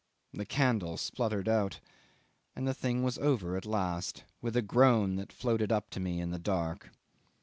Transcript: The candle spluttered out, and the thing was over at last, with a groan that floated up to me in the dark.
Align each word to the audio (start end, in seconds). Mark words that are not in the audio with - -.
The 0.33 0.47
candle 0.47 0.97
spluttered 0.97 1.47
out, 1.47 1.79
and 2.55 2.67
the 2.67 2.73
thing 2.73 3.03
was 3.03 3.19
over 3.19 3.55
at 3.55 3.67
last, 3.67 4.23
with 4.41 4.57
a 4.57 4.63
groan 4.63 5.15
that 5.17 5.31
floated 5.31 5.71
up 5.71 5.91
to 5.91 5.99
me 5.99 6.19
in 6.19 6.31
the 6.31 6.39
dark. 6.39 6.89